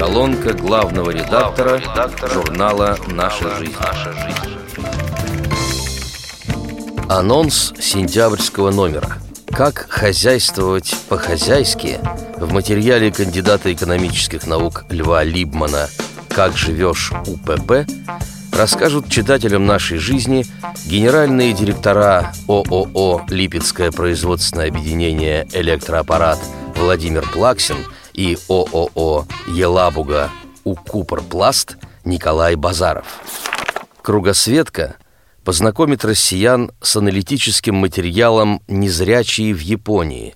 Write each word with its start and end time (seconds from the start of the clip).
Колонка 0.00 0.54
главного 0.54 1.10
редактора, 1.10 1.76
редактора 1.76 2.32
журнала 2.32 2.96
«Наша 3.08 3.54
жизнь». 3.56 3.74
«Наша 3.78 4.12
жизнь». 4.14 4.56
Анонс 7.10 7.74
сентябрьского 7.78 8.70
номера. 8.70 9.18
Как 9.48 9.90
хозяйствовать 9.90 10.96
по-хозяйски 11.10 11.98
в 12.38 12.50
материале 12.50 13.12
кандидата 13.12 13.70
экономических 13.70 14.46
наук 14.46 14.86
Льва 14.88 15.22
Либмана 15.22 15.90
«Как 16.30 16.56
живешь 16.56 17.12
УПП» 17.26 17.86
расскажут 18.52 19.10
читателям 19.10 19.66
нашей 19.66 19.98
жизни 19.98 20.46
генеральные 20.86 21.52
директора 21.52 22.32
ООО 22.48 23.26
«Липецкое 23.28 23.90
производственное 23.90 24.68
объединение 24.68 25.46
«Электроаппарат» 25.52 26.38
Владимир 26.80 27.28
Плаксин 27.30 27.76
и 28.14 28.38
ООО 28.48 29.26
«Елабуга» 29.48 30.30
«Укупорпласт» 30.64 31.76
Николай 32.06 32.54
Базаров. 32.54 33.04
Кругосветка 34.00 34.96
познакомит 35.44 36.06
россиян 36.06 36.72
с 36.80 36.96
аналитическим 36.96 37.74
материалом 37.74 38.62
«Незрячие 38.66 39.52
в 39.52 39.60
Японии». 39.60 40.34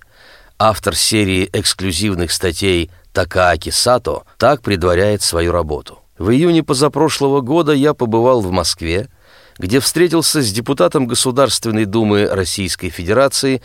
Автор 0.59 0.95
серии 0.95 1.49
эксклюзивных 1.51 2.31
статей 2.31 2.91
Такааки 3.11 3.71
Сато 3.71 4.21
так 4.37 4.61
предваряет 4.61 5.23
свою 5.23 5.51
работу. 5.51 5.99
В 6.19 6.29
июне 6.29 6.61
позапрошлого 6.61 7.41
года 7.41 7.71
я 7.71 7.95
побывал 7.95 8.41
в 8.41 8.51
Москве, 8.51 9.09
где 9.57 9.79
встретился 9.79 10.41
с 10.41 10.51
депутатом 10.51 11.07
Государственной 11.07 11.85
Думы 11.85 12.27
Российской 12.27 12.89
Федерации, 12.89 13.61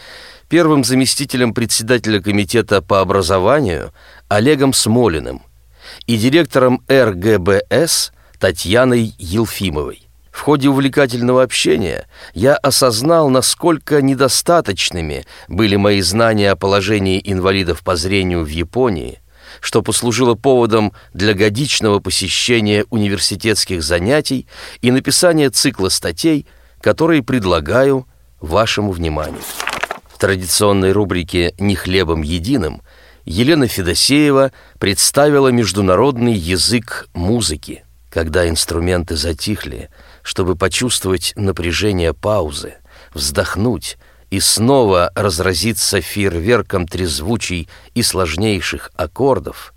первым 0.49 0.85
заместителем 0.85 1.53
председателя 1.53 2.21
Комитета 2.21 2.81
по 2.81 3.01
образованию 3.01 3.93
Олегом 4.29 4.73
Смолиным 4.73 5.43
и 6.07 6.17
директором 6.17 6.83
РГБС 6.89 8.13
Татьяной 8.39 9.15
Елфимовой. 9.19 10.07
В 10.31 10.43
ходе 10.43 10.69
увлекательного 10.69 11.43
общения 11.43 12.07
я 12.35 12.55
осознал, 12.55 13.29
насколько 13.31 14.01
недостаточными 14.01 15.25
были 15.49 15.75
мои 15.75 16.01
знания 16.01 16.53
о 16.53 16.57
положении 16.57 17.21
инвалидов 17.23 17.83
по 17.83 17.97
зрению 17.97 18.45
в 18.45 18.49
Японии– 18.49 19.21
что 19.61 19.83
послужило 19.83 20.35
поводом 20.35 20.93
для 21.15 21.35
годичного 21.35 22.01
посещения 22.01 22.85
университетских 22.91 23.83
занятий 23.83 24.47
и 24.81 24.91
написания 24.91 25.51
цикла 25.51 25.89
статей, 25.89 26.47
которые 26.81 27.23
предлагаю 27.23 28.07
вашему 28.41 28.93
вниманию. 28.93 29.43
В 30.09 30.19
традиционной 30.19 30.93
рубрике 30.93 31.55
«Не 31.59 31.75
хлебом 31.75 32.23
единым» 32.23 32.83
Елена 33.25 33.69
Федосеева 33.69 34.51
представила 34.79 35.49
международный 35.49 36.35
язык 36.35 37.09
музыки. 37.13 37.85
Когда 38.09 38.49
инструменты 38.49 39.15
затихли, 39.15 39.89
чтобы 40.23 40.57
почувствовать 40.57 41.33
напряжение 41.37 42.13
паузы, 42.13 42.75
вздохнуть– 43.15 43.99
и 44.31 44.39
снова 44.39 45.11
разразиться 45.15 46.01
фейерверком 46.01 46.87
трезвучий 46.87 47.69
и 47.95 48.03
сложнейших 48.03 48.93
аккордов, 48.95 49.75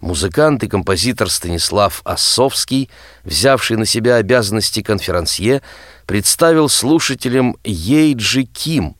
музыкант 0.00 0.62
и 0.62 0.68
композитор 0.68 1.30
Станислав 1.30 2.02
Осовский, 2.04 2.90
взявший 3.24 3.76
на 3.76 3.86
себя 3.86 4.16
обязанности 4.16 4.82
конферансье, 4.82 5.62
представил 6.06 6.68
слушателям 6.68 7.56
Ейджи 7.64 8.44
Ким, 8.44 8.96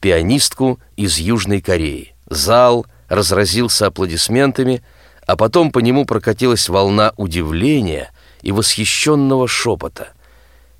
пианистку 0.00 0.78
из 0.96 1.18
Южной 1.18 1.60
Кореи. 1.60 2.14
Зал 2.30 2.86
разразился 3.08 3.86
аплодисментами, 3.86 4.82
а 5.26 5.36
потом 5.36 5.72
по 5.72 5.80
нему 5.80 6.04
прокатилась 6.04 6.68
волна 6.68 7.12
удивления 7.16 8.12
и 8.42 8.52
восхищенного 8.52 9.48
шепота. 9.48 10.12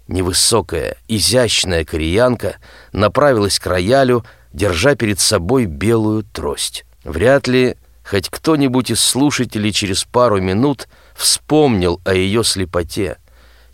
Невысокая, 0.08 0.96
изящная 1.06 1.84
кореянка 1.84 2.56
направилась 2.92 3.58
к 3.58 3.66
роялю, 3.66 4.24
держа 4.54 4.94
перед 4.94 5.20
собой 5.20 5.66
белую 5.66 6.24
трость. 6.24 6.86
Вряд 7.04 7.46
ли 7.46 7.76
хоть 8.04 8.30
кто-нибудь 8.30 8.90
из 8.90 9.02
слушателей 9.02 9.70
через 9.70 10.04
пару 10.04 10.40
минут 10.40 10.88
вспомнил 11.14 12.00
о 12.04 12.14
ее 12.14 12.42
слепоте. 12.42 13.18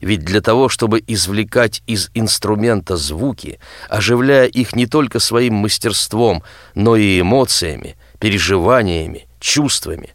Ведь 0.00 0.24
для 0.24 0.40
того, 0.40 0.68
чтобы 0.68 1.02
извлекать 1.06 1.82
из 1.86 2.10
инструмента 2.14 2.96
звуки, 2.96 3.60
оживляя 3.88 4.46
их 4.46 4.74
не 4.74 4.86
только 4.86 5.20
своим 5.20 5.54
мастерством, 5.54 6.42
но 6.74 6.96
и 6.96 7.20
эмоциями, 7.20 7.96
переживаниями, 8.18 9.28
чувствами, 9.38 10.10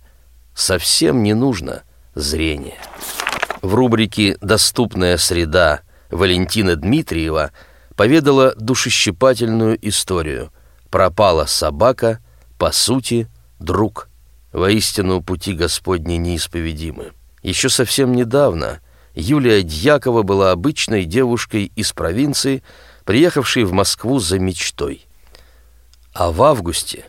совсем 0.53 1.23
не 1.23 1.33
нужно 1.33 1.83
зрение. 2.13 2.77
В 3.61 3.73
рубрике 3.73 4.37
«Доступная 4.41 5.17
среда» 5.17 5.81
Валентина 6.09 6.75
Дмитриева 6.75 7.51
поведала 7.95 8.55
душещипательную 8.55 9.77
историю. 9.87 10.51
Пропала 10.89 11.45
собака, 11.45 12.19
по 12.57 12.71
сути, 12.71 13.27
друг. 13.59 14.09
Воистину, 14.51 15.21
пути 15.21 15.53
Господни 15.53 16.15
неисповедимы. 16.15 17.11
Еще 17.43 17.69
совсем 17.69 18.13
недавно 18.13 18.79
Юлия 19.13 19.61
Дьякова 19.61 20.23
была 20.23 20.51
обычной 20.51 21.05
девушкой 21.05 21.71
из 21.75 21.93
провинции, 21.93 22.63
приехавшей 23.05 23.63
в 23.63 23.71
Москву 23.71 24.19
за 24.19 24.39
мечтой. 24.39 25.05
А 26.13 26.31
в 26.31 26.41
августе 26.41 27.05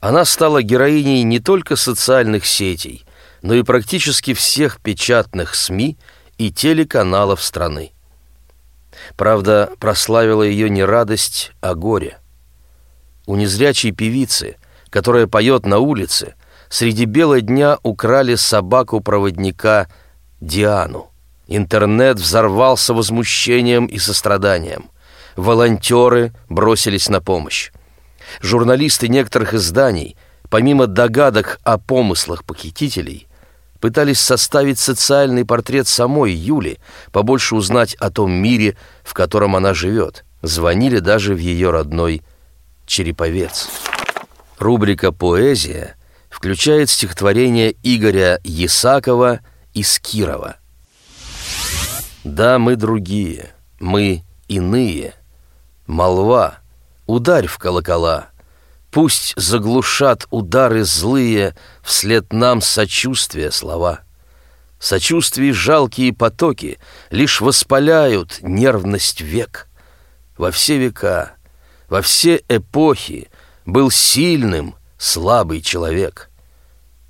она 0.00 0.24
стала 0.24 0.62
героиней 0.62 1.22
не 1.22 1.40
только 1.40 1.76
социальных 1.76 2.46
сетей, 2.46 3.04
но 3.42 3.54
и 3.54 3.62
практически 3.62 4.32
всех 4.32 4.80
печатных 4.80 5.54
СМИ 5.54 5.98
и 6.38 6.50
телеканалов 6.50 7.42
страны. 7.42 7.92
Правда, 9.16 9.70
прославила 9.78 10.42
ее 10.42 10.68
не 10.70 10.84
радость, 10.84 11.52
а 11.60 11.74
горе. 11.74 12.18
У 13.26 13.36
незрячей 13.36 13.92
певицы, 13.92 14.56
которая 14.90 15.26
поет 15.26 15.66
на 15.66 15.78
улице, 15.78 16.34
среди 16.68 17.04
бела 17.04 17.40
дня 17.40 17.78
украли 17.82 18.34
собаку-проводника 18.34 19.88
Диану. 20.40 21.10
Интернет 21.46 22.18
взорвался 22.18 22.94
возмущением 22.94 23.86
и 23.86 23.98
состраданием. 23.98 24.90
Волонтеры 25.36 26.32
бросились 26.48 27.08
на 27.08 27.20
помощь. 27.20 27.72
Журналисты 28.40 29.08
некоторых 29.08 29.54
изданий, 29.54 30.16
помимо 30.48 30.86
догадок 30.86 31.58
о 31.62 31.78
помыслах 31.78 32.44
похитителей, 32.44 33.26
пытались 33.80 34.20
составить 34.20 34.78
социальный 34.78 35.44
портрет 35.44 35.88
самой 35.88 36.32
Юли, 36.32 36.78
побольше 37.12 37.56
узнать 37.56 37.94
о 37.94 38.10
том 38.10 38.30
мире, 38.30 38.76
в 39.02 39.14
котором 39.14 39.56
она 39.56 39.74
живет. 39.74 40.24
Звонили 40.42 40.98
даже 40.98 41.34
в 41.34 41.38
ее 41.38 41.70
родной 41.70 42.22
Череповец. 42.86 43.68
Рубрика 44.58 45.12
«Поэзия» 45.12 45.96
включает 46.28 46.90
стихотворение 46.90 47.74
Игоря 47.82 48.40
Ясакова 48.44 49.40
из 49.74 49.98
Кирова. 49.98 50.56
«Да, 52.24 52.58
мы 52.58 52.76
другие, 52.76 53.50
мы 53.78 54.22
иные. 54.48 55.14
Молва, 55.86 56.58
ударь 57.06 57.46
в 57.46 57.58
колокола, 57.58 58.29
Пусть 58.90 59.34
заглушат 59.36 60.26
удары 60.30 60.84
злые 60.84 61.56
Вслед 61.82 62.32
нам 62.32 62.60
сочувствия 62.60 63.50
слова. 63.50 64.00
Сочувствие 64.78 65.52
жалкие 65.52 66.12
потоки 66.12 66.78
Лишь 67.10 67.40
воспаляют 67.40 68.38
нервность 68.42 69.20
век. 69.20 69.68
Во 70.36 70.50
все 70.50 70.78
века, 70.78 71.32
во 71.88 72.02
все 72.02 72.42
эпохи 72.48 73.30
Был 73.64 73.90
сильным 73.90 74.74
слабый 74.98 75.60
человек. 75.60 76.28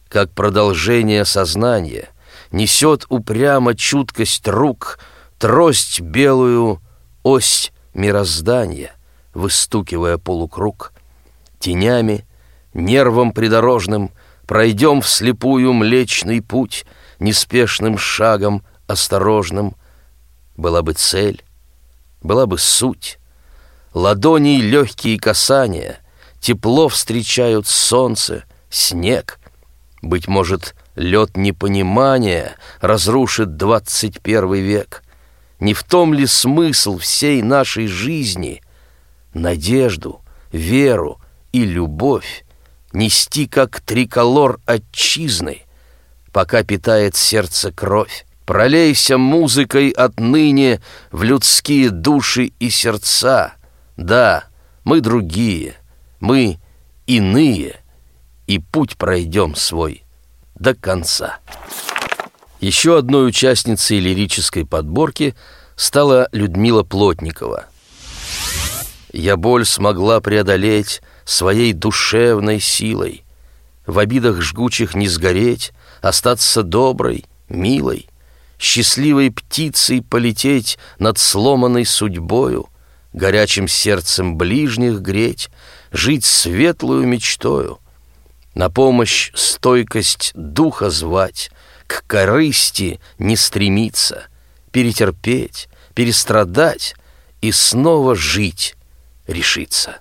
Как 0.08 0.32
продолжение 0.32 1.24
сознания 1.24 2.08
Несет 2.52 3.06
упрямо 3.08 3.74
чуткость 3.74 4.46
рук 4.46 4.98
Трость 5.38 6.00
белую, 6.00 6.82
ось 7.22 7.72
мироздания, 7.94 8.92
Выстукивая 9.32 10.18
полукруг— 10.18 10.92
тенями, 11.60 12.26
нервом 12.74 13.32
придорожным 13.32 14.10
Пройдем 14.46 15.00
вслепую 15.00 15.72
млечный 15.72 16.42
путь 16.42 16.84
Неспешным 17.20 17.98
шагом 17.98 18.64
осторожным. 18.88 19.76
Была 20.56 20.82
бы 20.82 20.94
цель, 20.94 21.44
была 22.22 22.46
бы 22.46 22.58
суть. 22.58 23.18
Ладоней 23.94 24.60
легкие 24.60 25.18
касания, 25.18 25.98
Тепло 26.40 26.88
встречают 26.88 27.66
солнце, 27.66 28.44
снег. 28.70 29.38
Быть 30.02 30.26
может, 30.26 30.74
лед 30.96 31.36
непонимания 31.36 32.56
Разрушит 32.80 33.56
двадцать 33.56 34.20
первый 34.20 34.62
век. 34.62 35.02
Не 35.60 35.74
в 35.74 35.84
том 35.84 36.14
ли 36.14 36.26
смысл 36.26 36.98
всей 36.98 37.42
нашей 37.42 37.86
жизни? 37.86 38.62
Надежду, 39.34 40.22
веру, 40.52 41.19
и 41.52 41.64
любовь 41.64 42.44
нести 42.92 43.46
как 43.46 43.80
триколор 43.80 44.60
отчизны, 44.66 45.62
пока 46.32 46.62
питает 46.62 47.16
сердце 47.16 47.72
кровь. 47.72 48.26
Пролейся 48.44 49.16
музыкой 49.16 49.90
отныне 49.90 50.80
в 51.12 51.22
людские 51.22 51.90
души 51.90 52.52
и 52.58 52.68
сердца. 52.68 53.52
Да, 53.96 54.44
мы 54.82 55.00
другие, 55.00 55.76
мы 56.18 56.58
иные, 57.06 57.80
и 58.48 58.58
путь 58.58 58.96
пройдем 58.96 59.54
свой 59.54 60.02
до 60.56 60.74
конца. 60.74 61.38
Еще 62.60 62.98
одной 62.98 63.28
участницей 63.28 64.00
лирической 64.00 64.66
подборки 64.66 65.34
стала 65.76 66.28
Людмила 66.32 66.82
Плотникова. 66.82 67.66
«Я 69.12 69.36
боль 69.36 69.64
смогла 69.64 70.20
преодолеть 70.20 71.00
своей 71.30 71.72
душевной 71.72 72.60
силой, 72.60 73.24
в 73.86 73.98
обидах 73.98 74.40
жгучих 74.40 74.94
не 74.94 75.06
сгореть, 75.06 75.72
остаться 76.02 76.62
доброй, 76.62 77.24
милой, 77.48 78.08
счастливой 78.58 79.30
птицей 79.30 80.02
полететь 80.02 80.78
над 80.98 81.18
сломанной 81.18 81.86
судьбою, 81.86 82.68
горячим 83.12 83.68
сердцем 83.68 84.36
ближних 84.36 85.00
греть, 85.00 85.50
жить 85.92 86.24
светлую 86.24 87.06
мечтою, 87.06 87.78
на 88.54 88.68
помощь 88.68 89.30
стойкость 89.34 90.32
духа 90.34 90.90
звать, 90.90 91.50
к 91.86 92.04
корысти 92.08 93.00
не 93.18 93.36
стремиться, 93.36 94.24
перетерпеть, 94.72 95.68
перестрадать 95.94 96.94
и 97.40 97.52
снова 97.52 98.16
жить 98.16 98.74
решиться. 99.28 100.00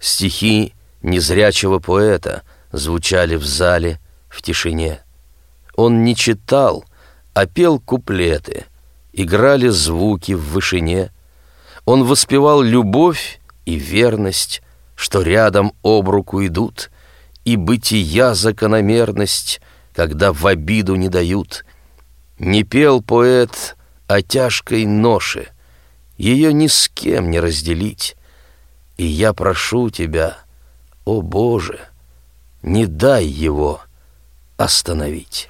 Стихи 0.00 0.72
незрячего 1.02 1.78
поэта 1.78 2.42
звучали 2.72 3.36
в 3.36 3.44
зале 3.44 4.00
в 4.28 4.40
тишине. 4.40 5.00
Он 5.76 6.04
не 6.04 6.16
читал, 6.16 6.84
а 7.34 7.46
пел 7.46 7.78
куплеты, 7.78 8.64
играли 9.12 9.68
звуки 9.68 10.32
в 10.32 10.52
вышине. 10.52 11.12
Он 11.84 12.04
воспевал 12.04 12.62
любовь 12.62 13.40
и 13.66 13.74
верность, 13.74 14.62
что 14.94 15.22
рядом 15.22 15.74
об 15.82 16.08
руку 16.08 16.44
идут, 16.44 16.90
и 17.44 17.56
бытия 17.56 18.34
закономерность, 18.34 19.60
когда 19.94 20.32
в 20.32 20.46
обиду 20.46 20.94
не 20.94 21.08
дают. 21.08 21.64
Не 22.38 22.64
пел 22.64 23.02
поэт 23.02 23.76
о 24.06 24.22
тяжкой 24.22 24.86
ноше, 24.86 25.48
ее 26.16 26.52
ни 26.52 26.68
с 26.68 26.88
кем 26.88 27.30
не 27.30 27.38
разделить. 27.40 28.16
И 29.00 29.06
я 29.06 29.32
прошу 29.32 29.88
тебя, 29.88 30.36
о 31.06 31.22
Боже, 31.22 31.80
не 32.60 32.84
дай 32.84 33.24
его 33.24 33.80
остановить. 34.58 35.48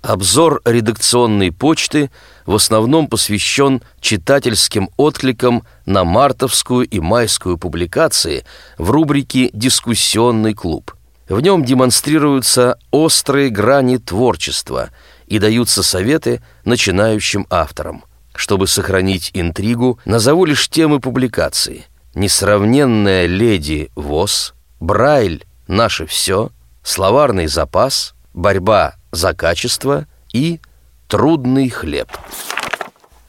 Обзор 0.00 0.62
редакционной 0.64 1.52
почты 1.52 2.10
в 2.46 2.54
основном 2.54 3.08
посвящен 3.08 3.82
читательским 4.00 4.88
откликам 4.96 5.64
на 5.84 6.04
мартовскую 6.04 6.86
и 6.86 6.98
майскую 6.98 7.58
публикации 7.58 8.46
в 8.78 8.90
рубрике 8.90 9.50
«Дискуссионный 9.52 10.54
клуб». 10.54 10.94
В 11.28 11.42
нем 11.42 11.62
демонстрируются 11.62 12.78
острые 12.90 13.50
грани 13.50 13.98
творчества 13.98 14.88
и 15.26 15.38
даются 15.38 15.82
советы 15.82 16.42
начинающим 16.64 17.46
авторам. 17.50 18.02
Чтобы 18.34 18.66
сохранить 18.66 19.30
интригу, 19.34 19.98
назову 20.06 20.46
лишь 20.46 20.70
темы 20.70 21.00
публикации. 21.00 21.84
«Несравненная 22.18 23.26
леди 23.26 23.92
ВОЗ», 23.94 24.52
«Брайль. 24.80 25.46
Наше 25.68 26.04
все», 26.04 26.50
«Словарный 26.82 27.46
запас», 27.46 28.16
«Борьба 28.34 28.96
за 29.12 29.34
качество» 29.34 30.04
и 30.32 30.58
«Трудный 31.06 31.68
хлеб». 31.68 32.08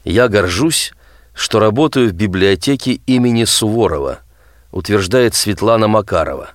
Я 0.05 0.27
горжусь, 0.27 0.93
что 1.35 1.59
работаю 1.59 2.09
в 2.09 2.13
библиотеке 2.13 2.93
имени 3.05 3.43
Суворова, 3.43 4.21
утверждает 4.71 5.35
Светлана 5.35 5.87
Макарова. 5.87 6.49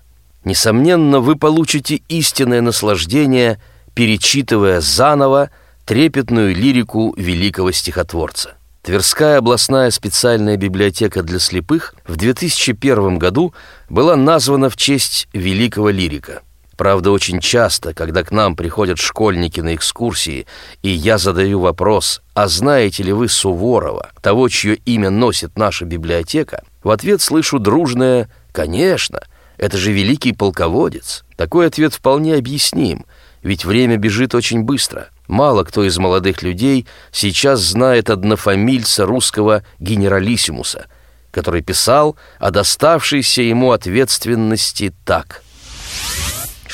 Несомненно, 0.45 1.21
вы 1.21 1.37
получите 1.37 2.03
истинное 2.09 2.63
наслаждение, 2.63 3.61
перечитывая 3.95 4.81
заново 4.81 5.51
трепетную 5.85 6.53
лирику 6.53 7.15
великого 7.17 7.71
стихотворца. 7.71 8.57
Тверская 8.85 9.39
областная 9.39 9.91
специальная 9.91 10.57
библиотека 10.57 11.23
для 11.23 11.39
слепых 11.39 11.95
в 12.07 12.17
2001 12.17 13.19
году 13.19 13.55
была 13.89 14.15
названа 14.15 14.69
в 14.69 14.77
честь 14.77 15.27
великого 15.33 15.91
лирика– 15.91 16.43
Правда, 16.77 17.13
очень 17.13 17.41
часто, 17.41 17.95
когда 17.95 18.25
к 18.25 18.33
нам 18.33 18.57
приходят 18.57 18.99
школьники 18.99 19.61
на 19.61 19.75
экскурсии, 19.75 20.47
и 20.83 20.89
я 20.89 21.19
задаю 21.19 21.61
вопрос, 21.61 22.21
а 22.35 22.49
знаете 22.49 23.05
ли 23.05 23.13
вы 23.13 23.29
Суворова, 23.29 24.11
того, 24.21 24.49
чье 24.49 24.75
имя 24.75 25.11
носит 25.11 25.57
наша 25.57 25.85
библиотека, 25.85 26.65
в 26.83 26.91
ответ 26.91 27.23
слышу 27.23 27.59
дружное 27.59 28.29
«Конечно, 28.53 29.21
это 29.57 29.79
же 29.79 29.93
великий 29.93 30.33
полководец». 30.33 31.25
Такой 31.37 31.67
ответ 31.67 31.95
вполне 31.95 32.35
объясним, 32.35 33.07
ведь 33.43 33.65
время 33.65 33.97
бежит 33.97 34.35
очень 34.35 34.63
быстро. 34.63 35.09
Мало 35.27 35.65
кто 35.65 35.85
из 35.85 35.97
молодых 35.99 36.43
людей 36.43 36.87
сейчас 37.11 37.61
знает 37.61 38.11
однофамильца 38.11 39.07
русского 39.07 39.65
генералиссимуса, 39.79 40.87
который 41.31 41.63
писал 41.63 42.17
о 42.39 42.51
доставшейся 42.51 43.43
ему 43.43 43.73
ответственности 43.73 44.95
так– 45.05 45.43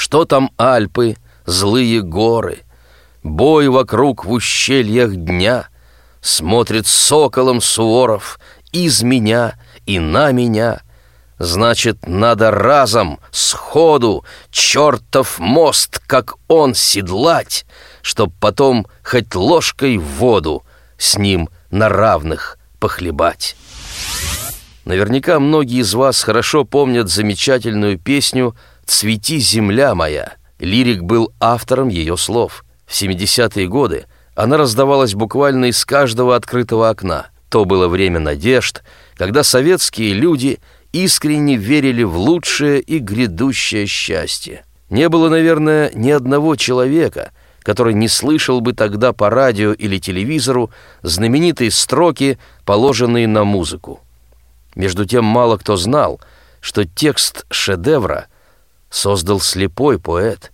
что 0.00 0.24
там 0.24 0.50
Альпы, 0.56 1.18
злые 1.44 2.00
горы? 2.00 2.62
Бой 3.22 3.68
вокруг 3.68 4.24
в 4.24 4.32
ущельях 4.32 5.14
дня 5.14 5.68
Смотрит 6.22 6.86
соколом 6.86 7.60
Суворов 7.60 8.40
Из 8.72 9.02
меня 9.02 9.58
и 9.84 9.98
на 9.98 10.32
меня. 10.32 10.80
Значит, 11.38 12.08
надо 12.08 12.50
разом, 12.50 13.20
сходу, 13.30 14.24
Чертов 14.50 15.38
мост, 15.38 16.00
как 16.06 16.36
он, 16.48 16.74
седлать, 16.74 17.66
Чтоб 18.02 18.32
потом 18.40 18.86
хоть 19.02 19.34
ложкой 19.34 19.98
в 19.98 20.04
воду 20.04 20.64
С 20.96 21.16
ним 21.16 21.48
на 21.70 21.88
равных 21.88 22.58
похлебать. 22.78 23.56
Наверняка 24.84 25.38
многие 25.38 25.80
из 25.80 25.94
вас 25.94 26.22
хорошо 26.22 26.64
помнят 26.64 27.08
замечательную 27.08 27.98
песню 27.98 28.56
«Цвети, 28.86 29.38
земля 29.38 29.94
моя». 29.94 30.32
Лирик 30.58 31.02
был 31.02 31.32
автором 31.38 31.88
ее 31.88 32.16
слов. 32.16 32.64
В 32.86 32.92
70-е 32.92 33.68
годы 33.68 34.06
она 34.34 34.56
раздавалась 34.56 35.14
буквально 35.14 35.66
из 35.66 35.84
каждого 35.84 36.34
открытого 36.34 36.88
окна. 36.88 37.28
То 37.50 37.64
было 37.64 37.88
время 37.88 38.20
надежд, 38.20 38.82
когда 39.16 39.42
советские 39.42 40.14
люди 40.14 40.58
искренне 40.92 41.56
верили 41.56 42.02
в 42.02 42.16
лучшее 42.16 42.80
и 42.80 42.98
грядущее 42.98 43.86
счастье. 43.86 44.64
Не 44.88 45.08
было, 45.08 45.28
наверное, 45.28 45.90
ни 45.94 46.10
одного 46.10 46.56
человека, 46.56 47.32
который 47.70 47.94
не 47.94 48.08
слышал 48.08 48.60
бы 48.60 48.72
тогда 48.72 49.12
по 49.12 49.30
радио 49.30 49.72
или 49.72 50.00
телевизору 50.00 50.72
знаменитые 51.02 51.70
строки, 51.70 52.36
положенные 52.64 53.28
на 53.28 53.44
музыку. 53.44 54.00
Между 54.74 55.06
тем 55.06 55.24
мало 55.24 55.56
кто 55.56 55.76
знал, 55.76 56.20
что 56.60 56.84
текст 56.84 57.46
шедевра 57.48 58.26
создал 58.90 59.38
слепой 59.38 60.00
поэт, 60.00 60.50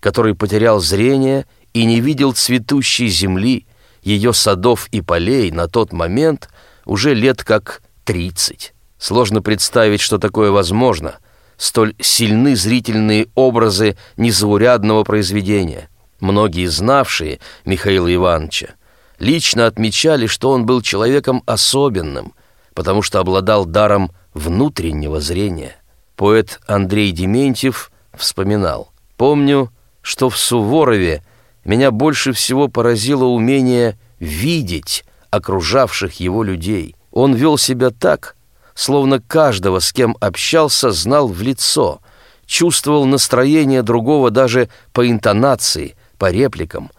который 0.00 0.34
потерял 0.34 0.80
зрение 0.80 1.44
и 1.74 1.84
не 1.84 2.00
видел 2.00 2.32
цветущей 2.32 3.08
земли, 3.08 3.66
ее 4.00 4.32
садов 4.32 4.88
и 4.92 5.02
полей 5.02 5.50
на 5.50 5.68
тот 5.68 5.92
момент 5.92 6.48
уже 6.86 7.12
лет 7.12 7.44
как 7.44 7.82
тридцать. 8.06 8.72
Сложно 8.96 9.42
представить, 9.42 10.00
что 10.00 10.16
такое 10.16 10.50
возможно. 10.50 11.16
Столь 11.58 11.94
сильны 12.00 12.56
зрительные 12.56 13.26
образы 13.34 13.98
незаурядного 14.16 15.04
произведения. 15.04 15.90
Многие 16.26 16.66
знавшие 16.66 17.38
Михаила 17.64 18.12
Ивановича 18.12 18.74
лично 19.20 19.68
отмечали, 19.68 20.26
что 20.26 20.50
он 20.50 20.66
был 20.66 20.82
человеком 20.82 21.44
особенным, 21.46 22.34
потому 22.74 23.00
что 23.00 23.20
обладал 23.20 23.64
даром 23.64 24.10
внутреннего 24.34 25.20
зрения. 25.20 25.76
Поэт 26.16 26.58
Андрей 26.66 27.12
Дементьев 27.12 27.92
вспоминал. 28.12 28.90
«Помню, 29.16 29.70
что 30.02 30.28
в 30.28 30.36
Суворове 30.36 31.22
меня 31.64 31.92
больше 31.92 32.32
всего 32.32 32.66
поразило 32.66 33.26
умение 33.26 33.96
видеть 34.18 35.04
окружавших 35.30 36.18
его 36.18 36.42
людей. 36.42 36.96
Он 37.12 37.34
вел 37.34 37.56
себя 37.56 37.90
так, 37.90 38.34
словно 38.74 39.20
каждого, 39.20 39.78
с 39.78 39.92
кем 39.92 40.16
общался, 40.18 40.90
знал 40.90 41.28
в 41.28 41.40
лицо, 41.40 42.00
чувствовал 42.46 43.04
настроение 43.06 43.82
другого 43.82 44.32
даже 44.32 44.68
по 44.92 45.08
интонации, 45.08 45.94
по 46.18 46.30
репликам, 46.30 46.90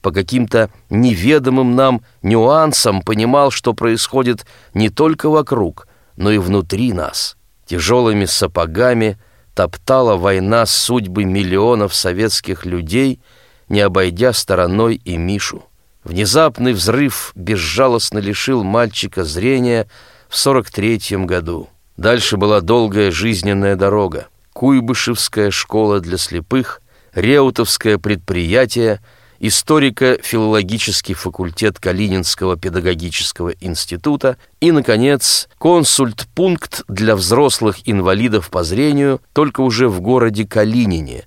по 0.00 0.12
каким-то 0.12 0.70
неведомым 0.88 1.76
нам 1.76 2.02
нюансам 2.22 3.02
понимал, 3.02 3.50
что 3.50 3.74
происходит 3.74 4.46
не 4.74 4.88
только 4.88 5.28
вокруг, 5.28 5.88
но 6.16 6.30
и 6.30 6.38
внутри 6.38 6.92
нас» 6.92 7.36
тяжелыми 7.70 8.24
сапогами 8.24 9.16
топтала 9.54 10.16
война 10.16 10.66
судьбы 10.66 11.24
миллионов 11.24 11.94
советских 11.94 12.66
людей, 12.66 13.20
не 13.68 13.80
обойдя 13.80 14.32
стороной 14.32 14.96
и 14.96 15.16
Мишу. 15.16 15.62
Внезапный 16.02 16.72
взрыв 16.72 17.30
безжалостно 17.36 18.18
лишил 18.18 18.64
мальчика 18.64 19.22
зрения 19.22 19.86
в 20.28 20.34
43-м 20.34 21.28
году. 21.28 21.68
Дальше 21.96 22.36
была 22.36 22.60
долгая 22.60 23.12
жизненная 23.12 23.76
дорога. 23.76 24.26
Куйбышевская 24.52 25.52
школа 25.52 26.00
для 26.00 26.18
слепых, 26.18 26.82
Реутовское 27.14 27.98
предприятие, 27.98 29.00
историко-филологический 29.40 31.14
факультет 31.14 31.80
Калининского 31.80 32.56
педагогического 32.56 33.50
института 33.60 34.36
и, 34.60 34.70
наконец, 34.70 35.48
консультпункт 35.58 36.84
для 36.88 37.16
взрослых 37.16 37.78
инвалидов 37.84 38.50
по 38.50 38.62
зрению 38.62 39.20
только 39.32 39.62
уже 39.62 39.88
в 39.88 40.00
городе 40.00 40.46
Калинине, 40.46 41.24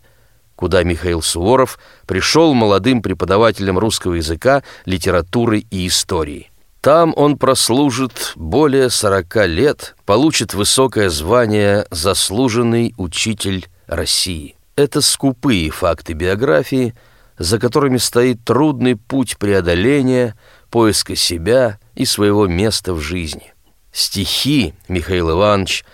куда 0.55 0.83
Михаил 0.83 1.21
Суворов 1.21 1.79
пришел 2.07 2.53
молодым 2.53 3.01
преподавателем 3.01 3.77
русского 3.77 4.13
языка, 4.13 4.63
литературы 4.85 5.65
и 5.69 5.87
истории. 5.87 6.51
Там 6.79 7.13
он 7.15 7.37
прослужит 7.37 8.33
более 8.35 8.89
40 8.89 9.47
лет, 9.47 9.95
получит 10.05 10.53
высокое 10.53 11.09
звание 11.09 11.85
«Заслуженный 11.89 12.93
учитель 12.97 13.67
России». 13.87 14.55
Это 14.75 15.01
скупые 15.01 15.69
факты 15.69 16.13
биографии, 16.13 16.95
за 17.37 17.59
которыми 17.59 17.97
стоит 17.97 18.43
трудный 18.43 18.95
путь 18.95 19.37
преодоления, 19.37 20.35
поиска 20.69 21.15
себя 21.15 21.79
и 21.95 22.05
своего 22.05 22.47
места 22.47 22.93
в 22.93 22.99
жизни. 22.99 23.53
Стихи 23.91 24.73
Михаил 24.87 25.31
Иванович 25.31 25.85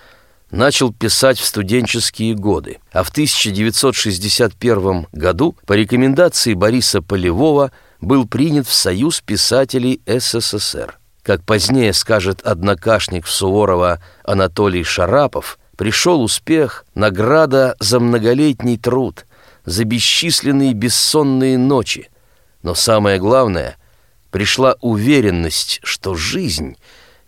начал 0.51 0.93
писать 0.93 1.37
в 1.39 1.45
студенческие 1.45 2.33
годы, 2.35 2.79
а 2.91 3.03
в 3.03 3.09
1961 3.09 5.07
году 5.11 5.55
по 5.65 5.73
рекомендации 5.73 6.53
Бориса 6.53 7.01
Полевого– 7.01 7.71
был 8.01 8.27
принят 8.27 8.67
в 8.67 8.73
Союз 8.73 9.21
писателей 9.21 10.01
СССР. 10.05 10.97
Как 11.23 11.43
позднее 11.43 11.93
скажет 11.93 12.41
однокашник 12.41 13.27
Суворова 13.27 14.01
Анатолий 14.23 14.83
Шарапов, 14.83 15.59
пришел 15.79 16.21
успех, 16.21 16.85
награда 16.93 17.77
за 17.79 18.01
многолетний 18.01 18.77
труд, 18.77 19.25
за 19.63 19.85
бесчисленные 19.85 20.73
бессонные 20.73 21.57
ночи. 21.57 22.09
Но 22.63 22.75
самое 22.75 23.17
главное, 23.17 23.77
пришла 24.29 24.75
уверенность, 24.81 25.79
что 25.83 26.15
жизнь 26.15 26.75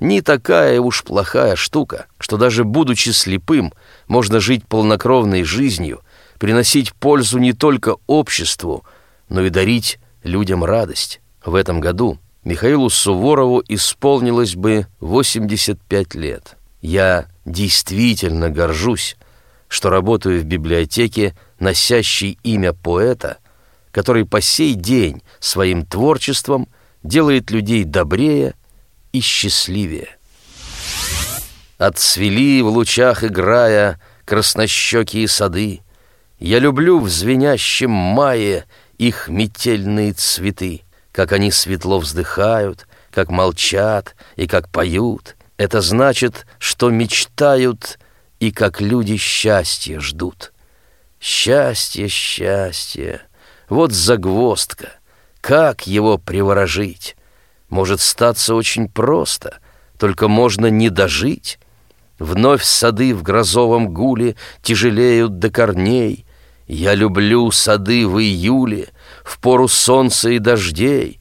не 0.01 0.19
такая 0.19 0.81
уж 0.81 1.05
плохая 1.05 1.55
штука, 1.55 2.07
что 2.19 2.35
даже 2.35 2.65
будучи 2.65 3.11
слепым, 3.11 3.71
можно 4.09 4.41
жить 4.41 4.67
полнокровной 4.67 5.45
жизнью, 5.45 6.01
приносить 6.37 6.93
пользу 6.93 7.39
не 7.39 7.53
только 7.53 7.95
обществу, 8.05 8.83
но 9.29 9.45
и 9.45 9.49
дарить 9.49 9.97
людям 10.23 10.65
радость. 10.65 11.21
В 11.45 11.55
этом 11.55 11.79
году 11.79 12.19
Михаилу 12.43 12.89
Суворову 12.89 13.63
исполнилось 13.69 14.55
бы 14.57 14.87
85 14.99 16.15
лет. 16.15 16.57
Я 16.81 17.30
действительно 17.45 18.49
горжусь, 18.49 19.17
что 19.67 19.89
работаю 19.89 20.41
в 20.41 20.45
библиотеке, 20.45 21.35
носящей 21.59 22.37
имя 22.43 22.73
поэта, 22.73 23.37
который 23.91 24.25
по 24.25 24.41
сей 24.41 24.73
день 24.73 25.21
своим 25.39 25.85
творчеством 25.85 26.67
делает 27.03 27.51
людей 27.51 27.83
добрее 27.83 28.55
и 29.11 29.21
счастливее. 29.21 30.09
Отцвели 31.77 32.61
в 32.61 32.67
лучах 32.67 33.23
играя 33.23 33.99
краснощекие 34.25 35.27
сады. 35.27 35.81
Я 36.39 36.59
люблю 36.59 36.99
в 36.99 37.09
звенящем 37.09 37.91
мае— 37.91 38.65
их 39.01 39.29
метельные 39.29 40.13
цветы, 40.13 40.83
как 41.11 41.31
они 41.31 41.49
светло 41.49 41.97
вздыхают, 41.97 42.85
как 43.09 43.31
молчат 43.31 44.15
и 44.35 44.45
как 44.45 44.69
поют. 44.69 45.35
Это 45.61 45.81
значит, 45.81 46.47
что 46.57 46.89
мечтают 46.89 47.99
и 48.39 48.51
как 48.51 48.81
люди 48.81 49.15
счастья 49.17 49.99
ждут. 49.99 50.53
Счастье, 51.19 52.07
счастье, 52.07 53.21
вот 53.69 53.91
загвоздка. 53.91 54.93
Как 55.39 55.85
его 55.85 56.17
приворожить? 56.17 57.15
Может 57.69 58.01
статься 58.01 58.55
очень 58.55 58.89
просто, 58.89 59.59
только 59.99 60.27
можно 60.27 60.65
не 60.65 60.89
дожить. 60.89 61.59
Вновь 62.17 62.63
сады 62.63 63.13
в 63.13 63.21
грозовом 63.21 63.93
гуле 63.93 64.37
тяжелеют 64.63 65.37
до 65.37 65.51
корней— 65.51 66.25
я 66.65 66.95
люблю 66.95 67.51
сады 67.51 68.07
в 68.07 68.19
июле, 68.19 68.89
в 69.23 69.39
пору 69.39 69.67
солнца 69.67 70.31
и 70.31 70.39
дождей. 70.39 71.19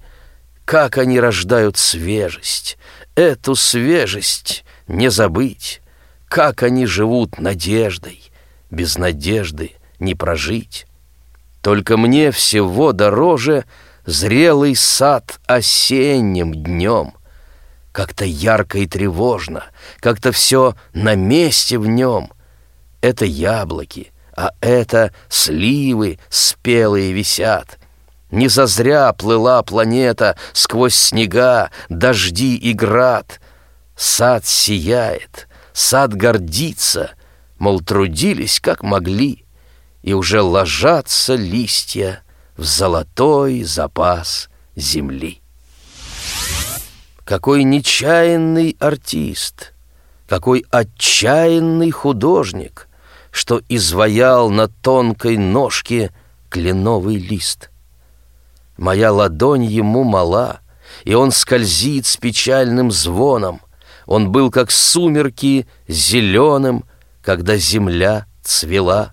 Как 0.65 0.97
они 0.97 1.19
рождают 1.19 1.77
свежесть, 1.77 2.79
эту 3.15 3.55
свежесть 3.55 4.65
не 4.87 5.11
забыть. 5.11 5.81
Как 6.29 6.63
они 6.63 6.87
живут 6.87 7.39
надеждой, 7.39 8.31
без 8.71 8.97
надежды 8.97 9.73
не 9.99 10.15
прожить. 10.15 10.87
Только 11.61 11.97
мне 11.97 12.31
всего 12.31 12.93
дороже 12.93 13.65
зрелый 14.07 14.77
сад 14.77 15.41
осенним 15.47 16.55
днем. 16.55 17.15
Как-то 17.93 18.25
ярко 18.25 18.79
и 18.79 18.87
тревожно, 18.87 19.65
как-то 19.99 20.31
все 20.31 20.77
на 20.95 21.17
месте 21.17 21.79
в 21.79 21.87
нем. 21.87 22.33
Это 23.01 23.25
яблоки— 23.25 24.13
а 24.41 24.53
это 24.63 25.13
сливы 25.29 26.19
спелые 26.31 27.13
висят. 27.13 27.79
Не 28.31 28.49
зазря 28.49 29.13
плыла 29.13 29.63
планета 29.63 30.37
сквозь 30.53 30.95
снега, 30.95 31.71
дожди 31.89 32.57
и 32.57 32.73
град. 32.73 33.41
Сад 33.97 34.47
сияет, 34.47 35.49
сад 35.73 36.15
гордится, 36.15 37.11
мол, 37.59 37.81
трудились 37.81 38.61
как 38.61 38.83
могли, 38.83 39.45
и 40.03 40.13
уже 40.13 40.41
ложатся 40.41 41.35
листья 41.35 42.23
в 42.57 42.65
золотой 42.65 43.63
запас 43.65 44.49
земли. 44.77 45.43
Какой 47.25 47.65
нечаянный 47.65 48.77
артист, 48.81 49.75
какой 50.29 50.65
отчаянный 50.71 51.91
художник— 51.91 52.87
что 53.31 53.63
изваял 53.69 54.51
на 54.51 54.69
тонкой 54.69 55.37
ножке 55.37 56.13
кленовый 56.49 57.17
лист. 57.17 57.70
Моя 58.81 59.13
ладонь 59.13 59.67
ему 59.67 60.05
мала, 60.05 60.61
и 61.05 61.13
он 61.13 61.33
скользит 61.33 62.07
с 62.07 62.17
печальным 62.17 62.91
звоном. 62.91 63.61
Он 64.07 64.33
был, 64.33 64.51
как 64.51 64.71
сумерки, 64.71 65.69
зеленым, 65.87 66.87
когда 67.21 67.59
земля 67.59 68.25
цвела. 68.43 69.13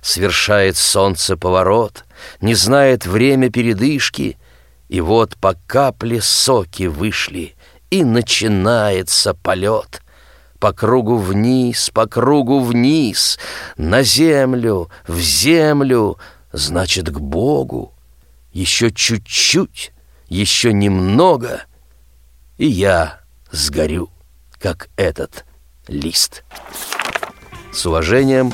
Свершает 0.00 0.76
солнце 0.76 1.36
поворот, 1.36 2.04
не 2.40 2.56
знает 2.56 3.06
время 3.06 3.50
передышки, 3.50 4.36
и 4.88 5.00
вот 5.00 5.36
по 5.36 5.54
капле 5.68 6.20
соки 6.20 6.88
вышли, 6.88 7.54
и 7.90 8.02
начинается 8.02 9.32
полет 9.32 10.02
по 10.58 10.72
кругу 10.72 11.18
вниз, 11.18 11.90
по 11.94 12.06
кругу 12.06 12.58
вниз, 12.58 13.38
на 13.76 14.02
землю, 14.02 14.90
в 15.06 15.20
землю, 15.20 16.18
значит, 16.52 17.10
к 17.10 17.20
Богу. 17.20 17.91
Еще 18.52 18.90
чуть-чуть, 18.90 19.92
еще 20.28 20.72
немного, 20.72 21.62
и 22.58 22.66
я 22.66 23.20
сгорю, 23.50 24.10
как 24.58 24.90
этот 24.96 25.44
лист. 25.88 26.44
С 27.72 27.86
уважением, 27.86 28.52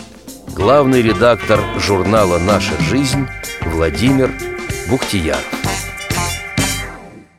главный 0.54 1.02
редактор 1.02 1.60
журнала 1.80 2.38
«Наша 2.38 2.80
жизнь» 2.82 3.26
Владимир 3.62 4.32
Бухтияров. 4.88 5.67